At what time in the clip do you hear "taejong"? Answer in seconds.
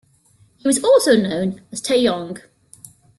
1.79-2.41